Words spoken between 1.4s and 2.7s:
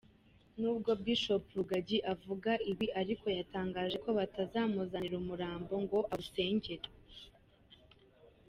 Rugagi avuga